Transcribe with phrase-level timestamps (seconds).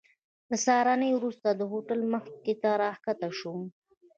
[0.49, 3.61] د سهارنۍ وروسته د هوټل مخې ته راښکته شوم.